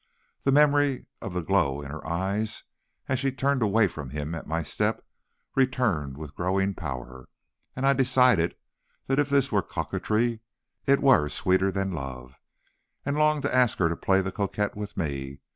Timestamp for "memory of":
0.51-1.33